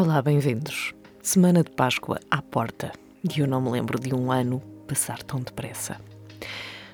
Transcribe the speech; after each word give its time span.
Olá, 0.00 0.22
bem-vindos. 0.22 0.94
Semana 1.20 1.64
de 1.64 1.72
Páscoa 1.72 2.20
à 2.30 2.40
porta 2.40 2.92
e 3.24 3.40
eu 3.40 3.48
não 3.48 3.60
me 3.60 3.68
lembro 3.68 3.98
de 3.98 4.14
um 4.14 4.30
ano 4.30 4.60
passar 4.86 5.20
tão 5.24 5.40
depressa. 5.40 6.00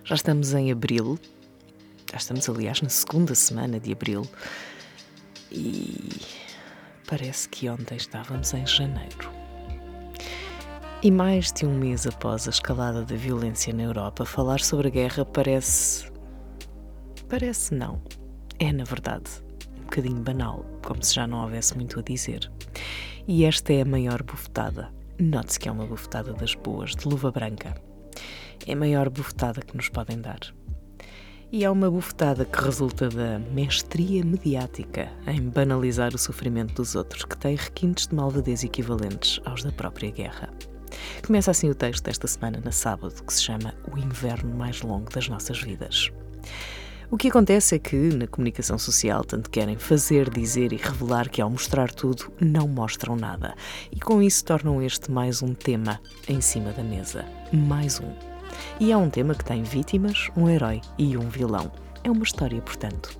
Já 0.03 0.15
estamos 0.15 0.55
em 0.55 0.73
abril, 0.73 1.19
já 2.11 2.17
estamos, 2.17 2.49
aliás, 2.49 2.81
na 2.81 2.89
segunda 2.89 3.35
semana 3.35 3.79
de 3.79 3.93
abril 3.93 4.27
e 5.53 6.19
parece 7.07 7.47
que 7.47 7.69
ontem 7.69 7.97
estávamos 7.97 8.55
em 8.55 8.67
janeiro. 8.67 9.31
E 11.03 11.11
mais 11.11 11.53
de 11.53 11.67
um 11.67 11.77
mês 11.77 12.07
após 12.07 12.47
a 12.47 12.51
escalada 12.51 13.05
da 13.05 13.17
violência 13.17 13.75
na 13.75 13.83
Europa, 13.83 14.25
falar 14.25 14.61
sobre 14.61 14.89
a 14.89 14.91
guerra 14.91 15.27
parece. 15.27 16.11
Parece 17.29 17.75
não. 17.75 18.01
É, 18.59 18.73
na 18.73 18.85
verdade, 18.85 19.44
bocadinho 19.95 20.23
banal, 20.23 20.67
como 20.85 21.01
se 21.05 21.15
já 21.15 21.25
não 21.25 21.45
houvesse 21.45 21.77
muito 21.77 22.01
a 22.01 22.03
dizer. 22.03 22.51
E 23.29 23.45
esta 23.45 23.73
é 23.73 23.83
a 23.83 23.85
maior 23.85 24.25
bufetada. 24.25 24.93
Note-se 25.21 25.61
que 25.61 25.69
é 25.69 25.73
uma 25.73 25.87
bufetada 25.87 26.33
das 26.33 26.57
boas, 26.57 26.97
de 26.97 27.07
luva 27.07 27.31
branca. 27.31 27.81
É 28.67 28.73
a 28.73 28.77
maior 28.77 29.09
bufetada 29.09 29.61
que 29.61 29.77
nos 29.77 29.89
podem 29.89 30.21
dar. 30.21 30.41
E 31.53 31.65
é 31.65 31.71
uma 31.71 31.89
bufetada 31.89 32.45
que 32.45 32.61
resulta 32.61 33.09
da 33.09 33.39
mestria 33.39 34.25
mediática 34.25 35.13
em 35.29 35.49
banalizar 35.49 36.13
o 36.13 36.19
sofrimento 36.19 36.75
dos 36.75 36.97
outros, 36.97 37.25
que 37.25 37.39
tem 37.39 37.55
requintes 37.55 38.09
de 38.09 38.17
malvadez 38.17 38.65
equivalentes 38.65 39.41
aos 39.45 39.63
da 39.63 39.71
própria 39.71 40.11
guerra. 40.11 40.53
Começa 41.25 41.53
assim 41.53 41.71
o 41.71 41.75
texto 41.75 42.05
desta 42.05 42.27
semana, 42.27 42.61
na 42.65 42.73
sábado, 42.73 43.23
que 43.23 43.33
se 43.33 43.45
chama 43.45 43.73
O 43.93 43.97
Inverno 43.97 44.57
Mais 44.57 44.83
Longo 44.83 45.09
das 45.13 45.29
Nossas 45.29 45.61
Vidas. 45.61 46.11
O 47.15 47.17
que 47.17 47.29
acontece 47.29 47.77
é 47.77 47.79
que, 47.79 47.95
na 47.95 48.27
comunicação 48.27 48.77
social, 48.77 49.23
tanto 49.23 49.49
querem 49.49 49.77
fazer, 49.77 50.29
dizer 50.29 50.73
e 50.73 50.77
revelar 50.77 51.29
que, 51.29 51.41
ao 51.41 51.49
mostrar 51.49 51.93
tudo, 51.93 52.33
não 52.41 52.67
mostram 52.67 53.15
nada. 53.15 53.55
E 53.93 54.01
com 54.01 54.21
isso 54.21 54.45
tornam 54.45 54.83
este 54.83 55.13
mais 55.13 55.41
um 55.41 55.55
tema 55.55 56.01
em 56.27 56.41
cima 56.41 56.73
da 56.73 56.83
mesa. 56.83 57.25
Mais 57.53 58.01
um. 58.01 58.13
E 58.81 58.91
é 58.91 58.97
um 58.97 59.09
tema 59.09 59.33
que 59.37 59.45
tem 59.45 59.63
vítimas, 59.63 60.29
um 60.37 60.49
herói 60.49 60.81
e 60.99 61.17
um 61.17 61.29
vilão. 61.29 61.71
É 62.03 62.11
uma 62.11 62.25
história, 62.25 62.61
portanto. 62.61 63.17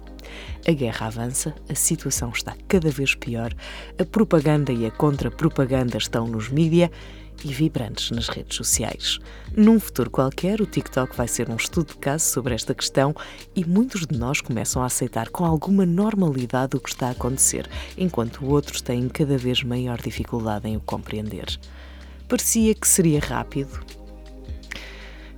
A 0.67 0.73
guerra 0.73 1.07
avança, 1.07 1.55
a 1.69 1.75
situação 1.77 2.31
está 2.31 2.57
cada 2.67 2.91
vez 2.91 3.15
pior, 3.15 3.55
a 3.97 4.05
propaganda 4.05 4.73
e 4.73 4.87
a 4.87 4.91
contra-propaganda 4.91 5.99
estão 5.99 6.27
nos 6.27 6.49
mídia 6.49 6.91
e 7.43 7.53
vibrantes 7.53 8.11
nas 8.11 8.29
redes 8.29 8.57
sociais. 8.57 9.19
Num 9.57 9.81
futuro 9.81 10.11
qualquer, 10.11 10.61
o 10.61 10.67
TikTok 10.67 11.17
vai 11.17 11.29
ser 11.29 11.49
um 11.49 11.57
estudo 11.57 11.89
de 11.89 11.99
caso 11.99 12.25
sobre 12.25 12.55
esta 12.55 12.75
questão 12.75 13.15
e 13.55 13.65
muitos 13.65 14.07
de 14.07 14.17
nós 14.19 14.41
começam 14.41 14.83
a 14.83 14.87
aceitar 14.87 15.29
com 15.31 15.45
alguma 15.45 15.87
normalidade 15.87 16.77
o 16.77 16.81
que 16.81 16.91
está 16.91 17.09
a 17.09 17.13
acontecer, 17.13 17.69
enquanto 17.97 18.45
outros 18.47 18.81
têm 18.81 19.09
cada 19.09 19.39
vez 19.39 19.63
maior 19.63 20.01
dificuldade 20.01 20.69
em 20.69 20.77
o 20.77 20.81
compreender. 20.81 21.59
Parecia 22.29 22.75
que 22.75 22.89
seria 22.89 23.21
rápido, 23.21 23.85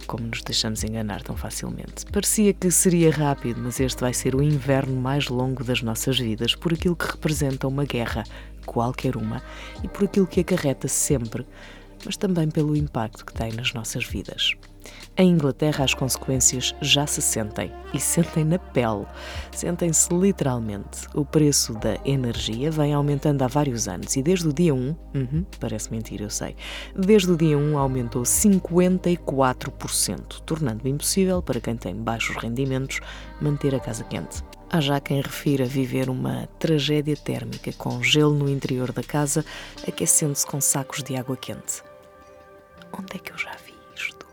como 0.06 0.26
nos 0.28 0.42
deixamos 0.42 0.84
enganar 0.84 1.22
tão 1.22 1.36
facilmente. 1.36 2.06
Parecia 2.12 2.54
que 2.54 2.70
seria 2.70 3.10
rápido, 3.10 3.60
mas 3.60 3.80
este 3.80 4.00
vai 4.00 4.14
ser 4.14 4.34
o 4.34 4.42
inverno 4.42 4.96
mais 4.96 5.28
longo 5.28 5.64
das 5.64 5.82
nossas 5.82 6.18
vidas, 6.18 6.54
por 6.54 6.72
aquilo 6.72 6.96
que 6.96 7.10
representa 7.10 7.66
uma 7.66 7.84
guerra, 7.84 8.24
qualquer 8.64 9.16
uma, 9.16 9.42
e 9.82 9.88
por 9.88 10.04
aquilo 10.04 10.26
que 10.26 10.40
acarreta 10.40 10.88
sempre 10.88 11.44
mas 12.06 12.16
também 12.16 12.48
pelo 12.48 12.74
impacto 12.74 13.26
que 13.26 13.34
tem 13.34 13.52
nas 13.52 13.74
nossas 13.74 14.06
vidas. 14.06 14.56
Em 15.16 15.30
Inglaterra, 15.30 15.84
as 15.84 15.94
consequências 15.94 16.74
já 16.80 17.06
se 17.06 17.22
sentem 17.22 17.72
e 17.92 17.98
sentem 17.98 18.44
na 18.44 18.58
pele. 18.58 19.06
Sentem-se 19.50 20.14
literalmente. 20.14 21.08
O 21.14 21.24
preço 21.24 21.72
da 21.74 21.98
energia 22.04 22.70
vem 22.70 22.92
aumentando 22.92 23.42
há 23.42 23.46
vários 23.46 23.88
anos 23.88 24.14
e 24.14 24.22
desde 24.22 24.48
o 24.48 24.52
dia 24.52 24.74
1, 24.74 24.96
uhum, 25.14 25.44
parece 25.58 25.90
mentira, 25.90 26.24
eu 26.24 26.30
sei, 26.30 26.54
desde 26.94 27.32
o 27.32 27.36
dia 27.36 27.58
1 27.58 27.78
aumentou 27.78 28.22
54%, 28.22 30.40
tornando 30.44 30.86
impossível 30.86 31.42
para 31.42 31.60
quem 31.60 31.76
tem 31.76 31.96
baixos 31.96 32.36
rendimentos 32.36 33.00
manter 33.40 33.74
a 33.74 33.80
casa 33.80 34.04
quente. 34.04 34.44
Há 34.68 34.80
já 34.80 35.00
quem 35.00 35.20
refira 35.20 35.64
viver 35.64 36.10
uma 36.10 36.48
tragédia 36.58 37.16
térmica 37.16 37.72
com 37.72 38.02
gelo 38.02 38.34
no 38.34 38.50
interior 38.50 38.92
da 38.92 39.02
casa, 39.02 39.44
aquecendo-se 39.86 40.44
com 40.44 40.60
sacos 40.60 41.02
de 41.02 41.16
água 41.16 41.36
quente. 41.36 41.85
É 43.16 43.18
que 43.18 43.32
eu 43.32 43.38
já 43.38 43.52
vi 43.64 43.72
isto? 43.96 44.26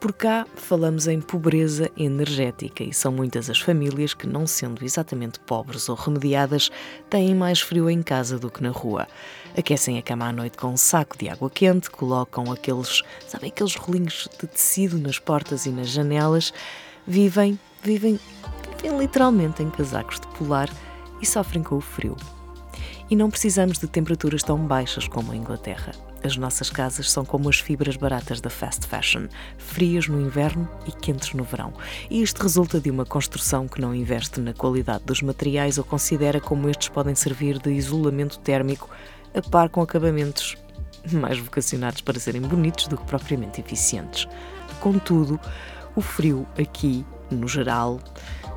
Por 0.00 0.14
cá 0.14 0.46
falamos 0.56 1.06
em 1.06 1.20
pobreza 1.20 1.90
energética 1.98 2.82
e 2.82 2.94
são 2.94 3.12
muitas 3.12 3.50
as 3.50 3.60
famílias 3.60 4.14
que, 4.14 4.26
não 4.26 4.46
sendo 4.46 4.82
exatamente 4.82 5.38
pobres 5.40 5.86
ou 5.90 5.94
remediadas, 5.94 6.70
têm 7.10 7.34
mais 7.34 7.60
frio 7.60 7.90
em 7.90 8.02
casa 8.02 8.38
do 8.38 8.50
que 8.50 8.62
na 8.62 8.70
rua. 8.70 9.06
Aquecem 9.54 9.98
a 9.98 10.02
cama 10.02 10.28
à 10.28 10.32
noite 10.32 10.56
com 10.56 10.68
um 10.68 10.78
saco 10.78 11.18
de 11.18 11.28
água 11.28 11.50
quente, 11.50 11.90
colocam 11.90 12.50
aqueles, 12.50 13.02
sabem, 13.28 13.50
aqueles 13.50 13.74
rolinhos 13.76 14.30
de 14.40 14.46
tecido 14.46 14.98
nas 14.98 15.18
portas 15.18 15.66
e 15.66 15.70
nas 15.70 15.90
janelas, 15.90 16.54
vivem, 17.06 17.60
vivem, 17.82 18.18
vivem 18.80 18.98
literalmente 18.98 19.62
em 19.62 19.68
casacos 19.68 20.18
de 20.20 20.26
polar 20.28 20.70
e 21.20 21.26
sofrem 21.26 21.62
com 21.62 21.76
o 21.76 21.82
frio. 21.82 22.16
E 23.10 23.14
não 23.14 23.28
precisamos 23.28 23.78
de 23.78 23.86
temperaturas 23.86 24.42
tão 24.42 24.56
baixas 24.56 25.06
como 25.06 25.32
a 25.32 25.36
Inglaterra. 25.36 25.92
As 26.24 26.38
nossas 26.38 26.70
casas 26.70 27.10
são 27.10 27.22
como 27.22 27.50
as 27.50 27.60
fibras 27.60 27.96
baratas 27.98 28.40
da 28.40 28.48
fast 28.48 28.86
fashion, 28.86 29.26
frias 29.58 30.08
no 30.08 30.18
inverno 30.18 30.66
e 30.86 30.90
quentes 30.90 31.34
no 31.34 31.44
verão. 31.44 31.74
E 32.08 32.22
isto 32.22 32.42
resulta 32.42 32.80
de 32.80 32.90
uma 32.90 33.04
construção 33.04 33.68
que 33.68 33.78
não 33.78 33.94
investe 33.94 34.40
na 34.40 34.54
qualidade 34.54 35.04
dos 35.04 35.20
materiais 35.20 35.76
ou 35.76 35.84
considera 35.84 36.40
como 36.40 36.70
estes 36.70 36.88
podem 36.88 37.14
servir 37.14 37.58
de 37.58 37.70
isolamento 37.70 38.38
térmico 38.38 38.88
a 39.34 39.42
par 39.42 39.68
com 39.68 39.82
acabamentos 39.82 40.56
mais 41.12 41.38
vocacionados 41.38 42.00
para 42.00 42.18
serem 42.18 42.40
bonitos 42.40 42.86
do 42.86 42.96
que 42.96 43.04
propriamente 43.04 43.60
eficientes. 43.60 44.26
Contudo, 44.80 45.38
o 45.94 46.00
frio 46.00 46.46
aqui, 46.58 47.04
no 47.30 47.46
geral, 47.46 48.00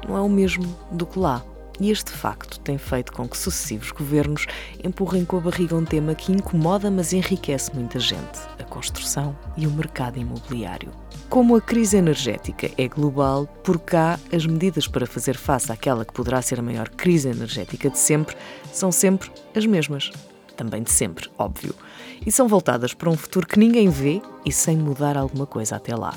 não 0.08 0.16
é 0.16 0.22
o 0.22 0.30
mesmo 0.30 0.74
do 0.90 1.06
que 1.06 1.20
lá. 1.20 1.44
E 1.80 1.92
este 1.92 2.12
facto 2.12 2.60
tem 2.60 2.78
feito 2.78 3.14
com 3.14 3.28
que 3.28 3.38
sucessivos 3.38 3.92
governos 3.92 4.46
empurrem 4.84 5.24
com 5.24 5.38
a 5.38 5.42
barriga 5.42 5.76
um 5.76 5.86
tema 5.86 6.16
que 6.16 6.32
incomoda, 6.32 6.90
mas 6.90 7.14
enriquece 7.14 7.74
muita 7.76 8.00
gente: 8.00 8.40
a 8.60 8.64
construção 8.64 9.38
e 9.56 9.68
o 9.68 9.72
mercado 9.72 10.18
imobiliário. 10.18 10.92
Como 11.30 11.56
a 11.56 11.62
crise 11.62 11.98
energética 11.98 12.72
é 12.78 12.88
global, 12.88 13.46
por 13.64 13.80
cá 13.80 14.20
as 14.32 14.46
medidas 14.46 14.88
para 14.88 15.06
fazer 15.06 15.36
face 15.36 15.72
àquela 15.72 16.06
que 16.06 16.14
poderá 16.14 16.42
ser 16.42 16.60
a 16.60 16.64
maior 16.64 16.90
crise 16.90 17.30
energética 17.30 17.90
de 17.90 17.98
sempre 17.98 18.36
são 18.72 18.92
sempre 18.92 19.30
as 19.56 19.66
mesmas. 19.66 20.12
Também 20.56 20.82
de 20.82 20.92
sempre, 20.92 21.30
óbvio. 21.38 21.76
E 22.26 22.32
são 22.32 22.48
voltadas 22.48 22.94
para 22.94 23.10
um 23.10 23.16
futuro 23.16 23.46
que 23.46 23.60
ninguém 23.60 23.90
vê 23.90 24.22
e 24.44 24.52
sem 24.52 24.76
mudar 24.76 25.16
alguma 25.16 25.46
coisa 25.46 25.76
até 25.76 25.96
lá. 25.96 26.16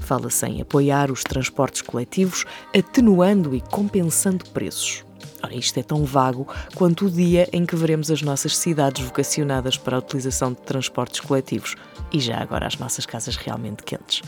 Fala-se 0.00 0.46
em 0.46 0.60
apoiar 0.60 1.10
os 1.10 1.22
transportes 1.22 1.82
coletivos, 1.82 2.44
atenuando 2.74 3.54
e 3.54 3.60
compensando 3.60 4.44
preços. 4.46 5.04
Ora, 5.42 5.54
isto 5.54 5.78
é 5.78 5.82
tão 5.82 6.04
vago 6.04 6.46
quanto 6.74 7.06
o 7.06 7.10
dia 7.10 7.48
em 7.52 7.66
que 7.66 7.76
veremos 7.76 8.10
as 8.10 8.22
nossas 8.22 8.56
cidades 8.56 9.04
vocacionadas 9.04 9.76
para 9.76 9.96
a 9.96 9.98
utilização 9.98 10.52
de 10.52 10.60
transportes 10.62 11.20
coletivos 11.20 11.76
e 12.12 12.18
já 12.18 12.38
agora 12.38 12.66
as 12.66 12.78
nossas 12.78 13.04
casas 13.04 13.36
realmente 13.36 13.82
quentes. 13.82 14.22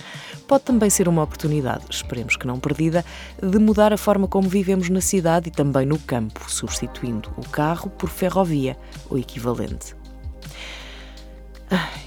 Pode 0.46 0.64
também 0.64 0.90
ser 0.90 1.08
uma 1.08 1.22
oportunidade, 1.22 1.84
esperemos 1.90 2.36
que 2.36 2.46
não 2.46 2.60
perdida, 2.60 3.04
de 3.42 3.58
mudar 3.58 3.92
a 3.92 3.96
forma 3.96 4.28
como 4.28 4.48
vivemos 4.48 4.90
na 4.90 5.00
cidade 5.00 5.48
e 5.48 5.52
também 5.52 5.86
no 5.86 5.98
campo, 5.98 6.50
substituindo 6.50 7.32
o 7.36 7.48
carro 7.48 7.88
por 7.90 8.10
ferrovia 8.10 8.76
ou 9.08 9.18
equivalente. 9.18 9.96
Ai, 11.70 12.02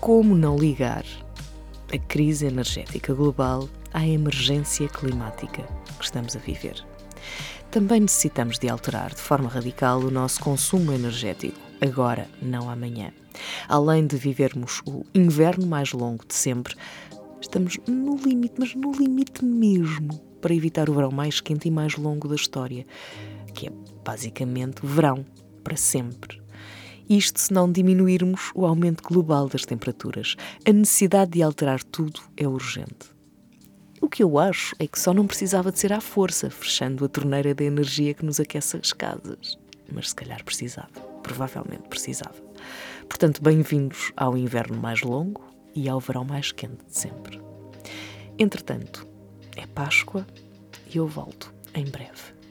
como 0.00 0.34
não 0.34 0.56
ligar 0.56 1.04
a 1.92 1.98
crise 1.98 2.46
energética 2.46 3.12
global 3.12 3.68
à 3.92 4.06
emergência 4.06 4.88
climática 4.88 5.62
que 5.98 6.04
estamos 6.04 6.34
a 6.34 6.38
viver. 6.38 6.82
Também 7.70 8.00
necessitamos 8.00 8.58
de 8.58 8.68
alterar 8.68 9.10
de 9.14 9.20
forma 9.20 9.48
radical 9.48 10.00
o 10.00 10.10
nosso 10.10 10.40
consumo 10.40 10.92
energético, 10.92 11.58
agora, 11.80 12.28
não 12.40 12.70
amanhã. 12.70 13.12
Além 13.68 14.06
de 14.06 14.16
vivermos 14.16 14.82
o 14.86 15.04
inverno 15.14 15.66
mais 15.66 15.92
longo 15.92 16.24
de 16.26 16.34
sempre, 16.34 16.74
estamos 17.40 17.78
no 17.86 18.16
limite, 18.16 18.54
mas 18.58 18.74
no 18.74 18.92
limite 18.92 19.44
mesmo, 19.44 20.18
para 20.40 20.54
evitar 20.54 20.88
o 20.88 20.94
verão 20.94 21.10
mais 21.10 21.40
quente 21.40 21.68
e 21.68 21.70
mais 21.70 21.96
longo 21.96 22.26
da 22.26 22.34
história, 22.34 22.86
que 23.54 23.68
é 23.68 23.72
basicamente 24.04 24.84
verão, 24.84 25.24
para 25.62 25.76
sempre. 25.76 26.41
Isto 27.08 27.40
se 27.40 27.52
não 27.52 27.70
diminuirmos 27.70 28.50
o 28.54 28.64
aumento 28.64 29.02
global 29.02 29.48
das 29.48 29.64
temperaturas. 29.64 30.36
A 30.66 30.72
necessidade 30.72 31.32
de 31.32 31.42
alterar 31.42 31.82
tudo 31.82 32.20
é 32.36 32.46
urgente. 32.46 33.12
O 34.00 34.08
que 34.08 34.22
eu 34.22 34.38
acho 34.38 34.74
é 34.78 34.86
que 34.86 34.98
só 34.98 35.14
não 35.14 35.26
precisava 35.26 35.70
de 35.70 35.78
ser 35.78 35.92
à 35.92 36.00
força, 36.00 36.50
fechando 36.50 37.04
a 37.04 37.08
torneira 37.08 37.54
da 37.54 37.64
energia 37.64 38.14
que 38.14 38.24
nos 38.24 38.40
aquece 38.40 38.76
as 38.76 38.92
casas. 38.92 39.58
Mas 39.92 40.08
se 40.08 40.14
calhar 40.14 40.42
precisava. 40.44 41.00
Provavelmente 41.22 41.88
precisava. 41.88 42.34
Portanto, 43.08 43.42
bem-vindos 43.42 44.12
ao 44.16 44.36
inverno 44.36 44.76
mais 44.76 45.02
longo 45.02 45.44
e 45.74 45.88
ao 45.88 46.00
verão 46.00 46.24
mais 46.24 46.50
quente 46.50 46.84
de 46.84 46.98
sempre. 46.98 47.40
Entretanto, 48.38 49.06
é 49.56 49.66
Páscoa 49.66 50.26
e 50.92 50.96
eu 50.96 51.06
volto 51.06 51.54
em 51.74 51.84
breve. 51.84 52.41